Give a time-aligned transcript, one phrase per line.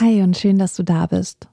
[0.00, 1.50] Hi und schön, dass du da bist.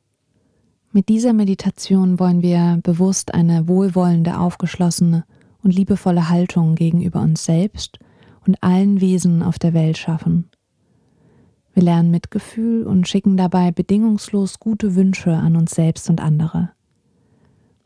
[0.94, 5.26] Mit dieser Meditation wollen wir bewusst eine wohlwollende, aufgeschlossene
[5.63, 7.99] und liebevolle Haltung gegenüber uns selbst
[8.46, 10.49] und allen Wesen auf der Welt schaffen.
[11.73, 16.70] Wir lernen Mitgefühl und schicken dabei bedingungslos gute Wünsche an uns selbst und andere.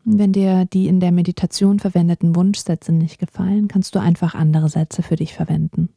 [0.03, 5.01] Wenn dir die in der Meditation verwendeten Wunschsätze nicht gefallen, kannst du einfach andere Sätze
[5.01, 5.89] für dich verwenden.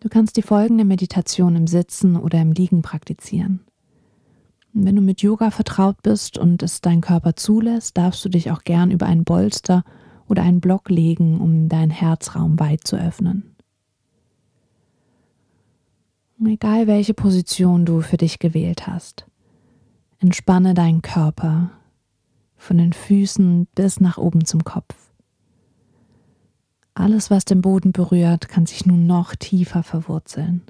[0.00, 3.60] Du kannst die folgende Meditation im Sitzen oder im Liegen praktizieren.
[4.72, 8.62] Wenn du mit Yoga vertraut bist und es dein Körper zulässt, darfst du dich auch
[8.62, 9.84] gern über einen Bolster
[10.28, 13.56] oder einen Block legen, um deinen Herzraum weit zu öffnen.
[16.44, 19.26] Egal welche Position du für dich gewählt hast,
[20.18, 21.70] entspanne deinen Körper
[22.56, 24.94] von den Füßen bis nach oben zum Kopf.
[26.98, 30.62] Alles, was den Boden berührt, kann sich nun noch tiefer verwurzeln.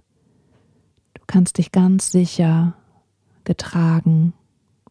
[1.15, 2.75] Du kannst dich ganz sicher,
[3.45, 4.33] getragen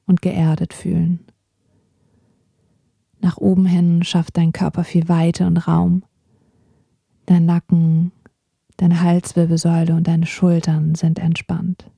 [0.07, 1.25] und geerdet fühlen.
[3.19, 6.03] Nach oben hin schafft dein Körper viel Weite und Raum.
[7.25, 8.11] Dein Nacken
[8.77, 11.89] Deine Halswirbelsäule und deine Schultern sind entspannt.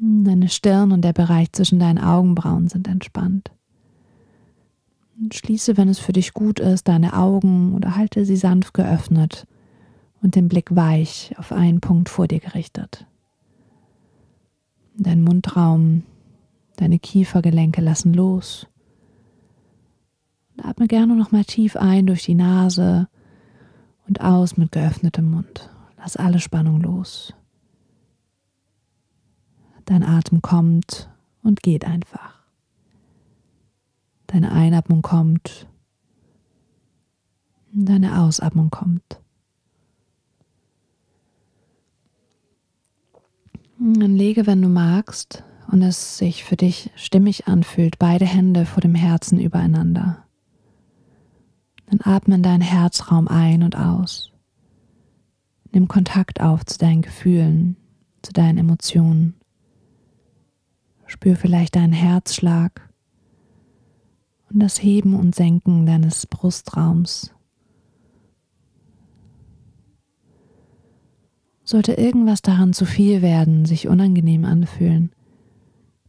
[0.00, 3.50] Deine Stirn und der Bereich zwischen deinen Augenbrauen sind entspannt.
[5.30, 9.46] Schließe, wenn es für dich gut ist, deine Augen oder halte sie sanft geöffnet
[10.22, 13.06] und den Blick weich auf einen Punkt vor dir gerichtet.
[14.94, 16.04] Dein Mundraum,
[16.76, 18.66] deine Kiefergelenke lassen los.
[20.56, 23.08] Und atme gerne nochmal tief ein durch die Nase
[24.06, 25.70] und aus mit geöffnetem Mund.
[25.98, 27.32] Lass alle Spannung los.
[29.84, 31.08] Dein Atem kommt
[31.42, 32.41] und geht einfach.
[34.32, 35.68] Deine Einatmung kommt,
[37.70, 39.20] deine Ausatmung kommt.
[43.78, 48.80] Dann lege, wenn du magst und es sich für dich stimmig anfühlt, beide Hände vor
[48.80, 50.24] dem Herzen übereinander.
[51.90, 54.32] Dann atme in deinen Herzraum ein und aus.
[55.72, 57.76] Nimm Kontakt auf zu deinen Gefühlen,
[58.22, 59.34] zu deinen Emotionen.
[61.06, 62.91] Spür vielleicht deinen Herzschlag
[64.52, 67.32] und das Heben und Senken deines Brustraums.
[71.64, 75.12] Sollte irgendwas daran zu viel werden, sich unangenehm anfühlen,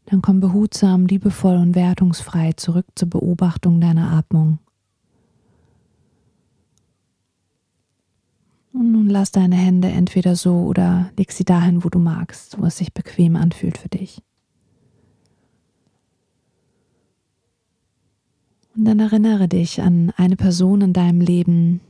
[0.05, 4.59] dann komm behutsam, liebevoll und wertungsfrei zurück zur Beobachtung deiner Atmung.
[8.73, 12.65] Und nun lass deine Hände entweder so oder leg sie dahin, wo du magst, wo
[12.65, 14.21] es sich bequem anfühlt für dich.
[18.75, 21.81] Und dann erinnere dich an eine Person in deinem Leben,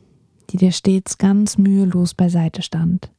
[0.49, 3.11] die dir stets ganz mühelos beiseite stand,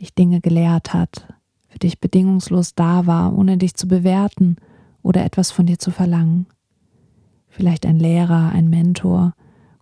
[0.00, 1.32] dich Dinge gelehrt hat,
[1.68, 4.56] für dich bedingungslos da war, ohne dich zu bewerten
[5.02, 6.46] oder etwas von dir zu verlangen.
[7.48, 9.34] Vielleicht ein Lehrer, ein Mentor,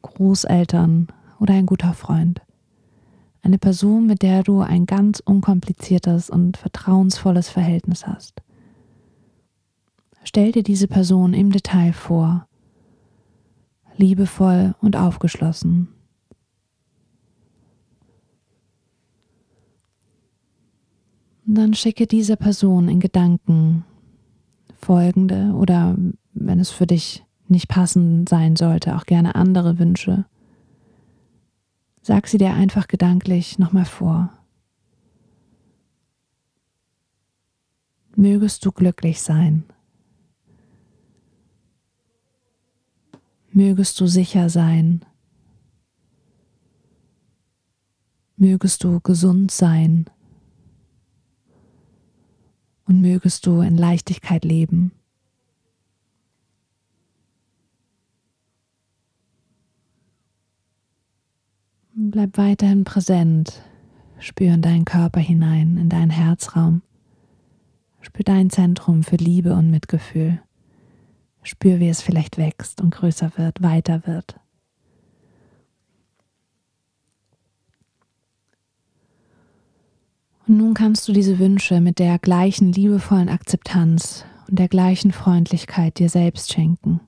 [0.03, 1.09] Großeltern
[1.41, 2.43] oder ein guter Freund.
[3.43, 8.43] Eine Person, mit der du ein ganz unkompliziertes und vertrauensvolles Verhältnis hast.
[10.25, 12.47] Stell dir diese Person im Detail vor,
[13.99, 15.89] liebevoll und aufgeschlossen.
[21.45, 23.85] Dann schicke dieser Person in Gedanken
[24.81, 25.97] folgende oder
[26.35, 30.27] wenn es für dich nicht passend sein sollte, auch gerne andere Wünsche.
[32.03, 34.31] Sag sie dir einfach gedanklich nochmal vor.
[38.15, 39.65] Mögest du glücklich sein.
[43.59, 45.05] Mögest du sicher sein.
[48.37, 50.05] Mögest du gesund sein.
[52.87, 54.93] Und mögest du in Leichtigkeit leben.
[61.95, 63.65] Bleib weiterhin präsent.
[64.21, 66.83] Spür in deinen Körper hinein, in deinen Herzraum.
[68.03, 70.41] Spür dein Zentrum für Liebe und Mitgefühl.
[71.49, 74.39] Spür, wie es vielleicht wächst und größer wird, weiter wird.
[80.47, 85.99] Und nun kannst du diese Wünsche mit der gleichen liebevollen Akzeptanz und der gleichen Freundlichkeit
[85.99, 87.01] dir selbst schenken.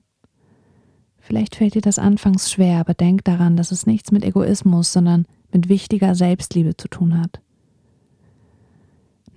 [1.19, 5.25] Vielleicht fällt dir das anfangs schwer, aber denk daran, dass es nichts mit Egoismus, sondern
[5.51, 7.41] mit wichtiger Selbstliebe zu tun hat.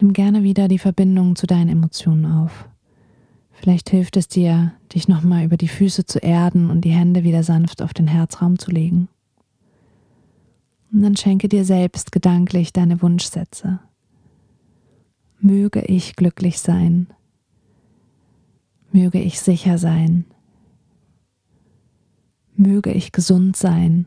[0.00, 2.68] Nimm gerne wieder die Verbindung zu deinen Emotionen auf.
[3.54, 7.42] Vielleicht hilft es dir, dich nochmal über die Füße zu erden und die Hände wieder
[7.42, 9.08] sanft auf den Herzraum zu legen.
[10.92, 13.80] Und dann schenke dir selbst gedanklich deine Wunschsätze.
[15.40, 17.08] Möge ich glücklich sein.
[18.92, 20.24] Möge ich sicher sein.
[22.56, 24.06] Möge ich gesund sein.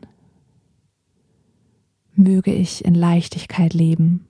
[2.14, 4.27] Möge ich in Leichtigkeit leben.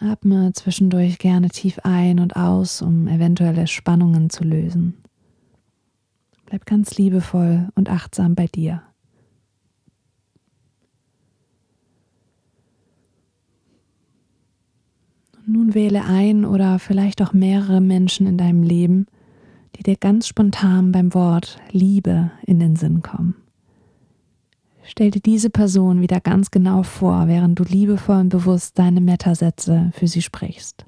[0.00, 4.94] Atme zwischendurch gerne tief ein und aus, um eventuelle Spannungen zu lösen.
[6.46, 8.82] Bleib ganz liebevoll und achtsam bei dir.
[15.46, 19.06] Nun wähle ein oder vielleicht auch mehrere Menschen in deinem Leben,
[19.76, 23.43] die dir ganz spontan beim Wort Liebe in den Sinn kommen.
[24.86, 29.90] Stell dir diese Person wieder ganz genau vor, während du liebevoll und bewusst deine Metasätze
[29.94, 30.84] für sie sprichst.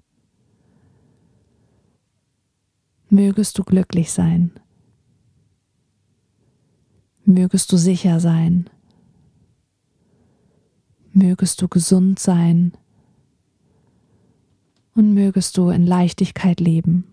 [3.08, 4.50] Mögest du glücklich sein.
[7.24, 8.68] Mögest du sicher sein.
[11.12, 12.72] Mögest du gesund sein.
[14.94, 17.04] Und mögest du in Leichtigkeit leben.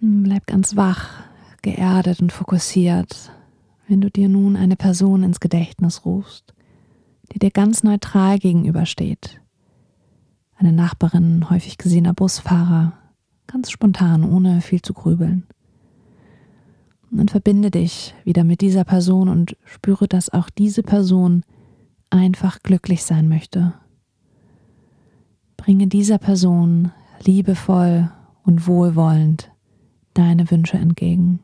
[0.00, 1.22] Bleib ganz wach,
[1.62, 3.32] geerdet und fokussiert,
[3.86, 6.54] wenn du dir nun eine Person ins Gedächtnis rufst,
[7.32, 9.40] die dir ganz neutral gegenübersteht.
[10.56, 12.92] Eine Nachbarin, häufig gesehener Busfahrer,
[13.46, 15.46] ganz spontan, ohne viel zu grübeln.
[17.10, 21.44] Und dann verbinde dich wieder mit dieser Person und spüre, dass auch diese Person
[22.08, 23.74] einfach glücklich sein möchte.
[25.56, 26.92] Bringe dieser Person
[27.24, 28.10] liebevoll
[28.44, 29.49] und wohlwollend
[30.14, 31.40] deine Wünsche entgegen.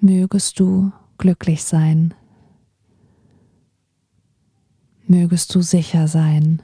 [0.00, 2.14] Mögest du glücklich sein.
[5.06, 6.62] Mögest du sicher sein.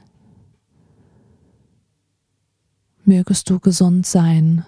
[3.03, 4.65] Mögest du gesund sein.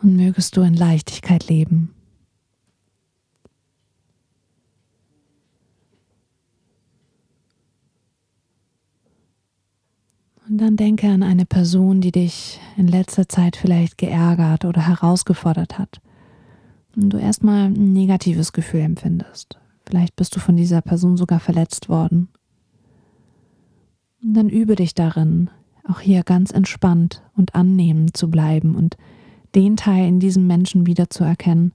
[0.00, 1.94] Und mögest du in Leichtigkeit leben.
[10.48, 15.78] Und dann denke an eine Person, die dich in letzter Zeit vielleicht geärgert oder herausgefordert
[15.78, 16.00] hat.
[16.96, 19.58] Und du erstmal ein negatives Gefühl empfindest.
[19.86, 22.28] Vielleicht bist du von dieser Person sogar verletzt worden.
[24.22, 25.50] Und dann übe dich darin,
[25.84, 28.96] auch hier ganz entspannt und annehmend zu bleiben und
[29.54, 31.72] den Teil in diesem Menschen wiederzuerkennen,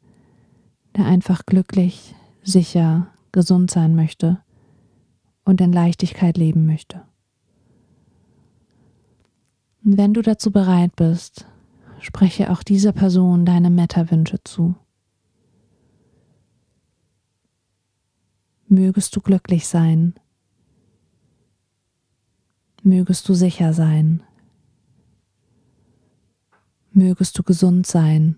[0.95, 4.39] der einfach glücklich, sicher, gesund sein möchte
[5.45, 7.01] und in Leichtigkeit leben möchte.
[9.83, 11.45] Und wenn du dazu bereit bist,
[11.99, 14.75] spreche auch dieser Person deine Meta-Wünsche zu.
[18.67, 20.15] Mögest du glücklich sein.
[22.81, 24.23] Mögest du sicher sein.
[26.91, 28.37] Mögest du gesund sein.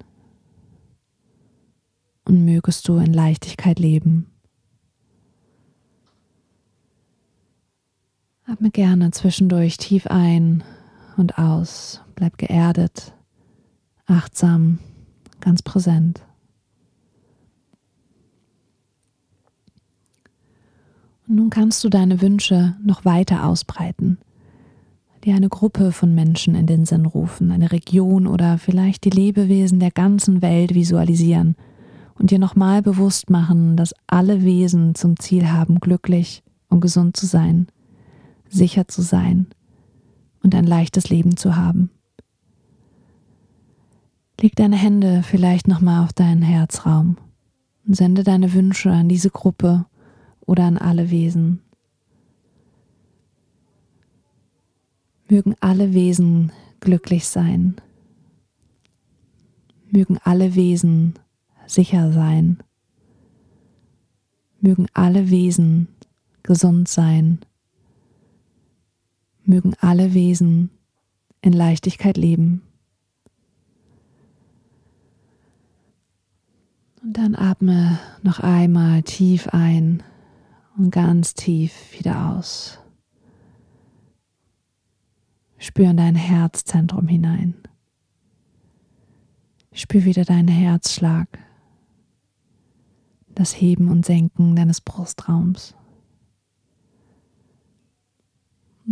[2.26, 4.32] Und mögest du in Leichtigkeit leben.
[8.46, 10.64] Atme gerne zwischendurch tief ein
[11.18, 12.02] und aus.
[12.16, 13.14] Bleib geerdet,
[14.06, 14.80] achtsam,
[15.42, 16.22] ganz präsent.
[21.28, 24.20] Und nun kannst du deine Wünsche noch weiter ausbreiten,
[25.24, 29.80] dir eine Gruppe von Menschen in den Sinn rufen, eine Region oder vielleicht die Lebewesen
[29.80, 31.56] der ganzen Welt visualisieren
[32.20, 37.26] und dir nochmal bewusst machen, dass alle Wesen zum Ziel haben, glücklich und gesund zu
[37.26, 37.68] sein,
[38.48, 39.48] sicher zu sein
[40.46, 41.90] und ein leichtes Leben zu haben.
[44.40, 47.18] Leg deine Hände vielleicht nochmal auf deinen Herzraum
[47.88, 49.88] und sende deine Wünsche an diese Gruppe
[50.42, 51.62] oder an alle Wesen.
[55.28, 57.78] Mögen alle Wesen glücklich sein.
[59.90, 61.18] Mögen alle Wesen
[61.66, 62.60] sicher sein.
[64.62, 65.88] Mögen alle Wesen
[66.44, 67.40] gesund sein
[69.48, 70.70] mögen alle Wesen
[71.42, 72.62] in Leichtigkeit leben.
[77.02, 80.02] Und dann atme noch einmal tief ein
[80.78, 82.80] und ganz tief wieder aus.
[85.58, 87.56] Spür in dein Herzzentrum hinein.
[89.72, 91.28] Spür wieder deinen Herzschlag,
[93.36, 95.76] das Heben und Senken deines Brustraums.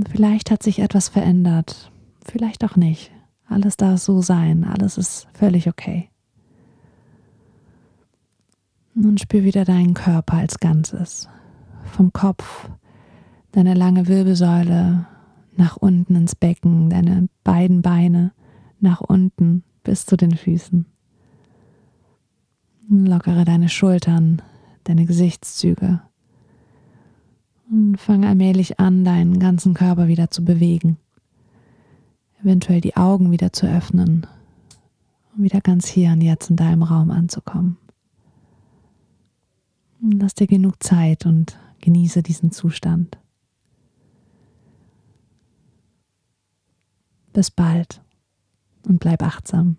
[0.09, 1.91] Vielleicht hat sich etwas verändert,
[2.25, 3.11] vielleicht auch nicht.
[3.45, 6.09] Alles darf so sein, alles ist völlig okay.
[8.95, 11.29] Nun spür wieder deinen Körper als Ganzes.
[11.83, 12.69] Vom Kopf,
[13.51, 15.05] deine lange Wirbelsäule
[15.55, 18.31] nach unten ins Becken, deine beiden Beine
[18.79, 20.85] nach unten bis zu den Füßen.
[22.89, 24.41] Lockere deine Schultern,
[24.85, 26.01] deine Gesichtszüge
[27.73, 30.97] und fange allmählich an, deinen ganzen Körper wieder zu bewegen.
[32.41, 34.27] Eventuell die Augen wieder zu öffnen,
[35.35, 37.77] um wieder ganz hier und jetzt in deinem Raum anzukommen.
[40.01, 43.17] Lass dir genug Zeit und genieße diesen Zustand.
[47.31, 48.03] Bis bald
[48.85, 49.77] und bleib achtsam.